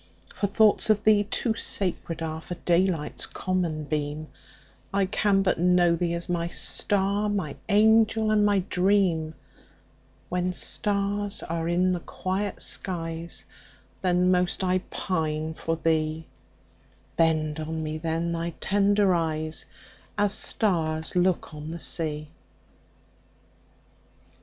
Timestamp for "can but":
5.05-5.59